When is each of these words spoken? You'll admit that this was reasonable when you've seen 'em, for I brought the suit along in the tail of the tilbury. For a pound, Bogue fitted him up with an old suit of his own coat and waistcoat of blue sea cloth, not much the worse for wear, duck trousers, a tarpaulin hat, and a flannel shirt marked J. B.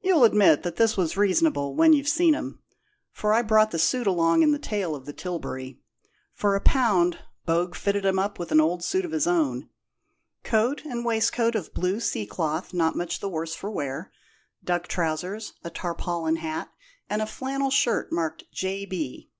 You'll 0.00 0.24
admit 0.24 0.64
that 0.64 0.74
this 0.74 0.96
was 0.96 1.16
reasonable 1.16 1.76
when 1.76 1.92
you've 1.92 2.08
seen 2.08 2.34
'em, 2.34 2.60
for 3.12 3.32
I 3.32 3.40
brought 3.42 3.70
the 3.70 3.78
suit 3.78 4.04
along 4.04 4.42
in 4.42 4.50
the 4.50 4.58
tail 4.58 4.96
of 4.96 5.06
the 5.06 5.12
tilbury. 5.12 5.78
For 6.32 6.56
a 6.56 6.60
pound, 6.60 7.20
Bogue 7.46 7.76
fitted 7.76 8.04
him 8.04 8.18
up 8.18 8.36
with 8.36 8.50
an 8.50 8.60
old 8.60 8.82
suit 8.82 9.04
of 9.04 9.12
his 9.12 9.28
own 9.28 9.68
coat 10.42 10.84
and 10.84 11.04
waistcoat 11.04 11.54
of 11.54 11.72
blue 11.72 12.00
sea 12.00 12.26
cloth, 12.26 12.74
not 12.74 12.96
much 12.96 13.20
the 13.20 13.28
worse 13.28 13.54
for 13.54 13.70
wear, 13.70 14.10
duck 14.64 14.88
trousers, 14.88 15.52
a 15.62 15.70
tarpaulin 15.70 16.34
hat, 16.38 16.70
and 17.08 17.22
a 17.22 17.24
flannel 17.26 17.70
shirt 17.70 18.10
marked 18.10 18.50
J. 18.50 18.84
B. 18.84 19.30